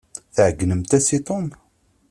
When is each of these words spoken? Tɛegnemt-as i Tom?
Tɛegnemt-as 0.35 1.07
i 1.17 1.19
Tom? 1.27 1.45